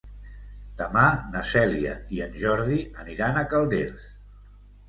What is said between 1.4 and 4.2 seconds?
Cèlia i en Jordi aniran a Calders.